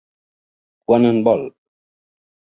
Quant 0.87 1.05
en 1.11 1.21
vol? 1.29 1.45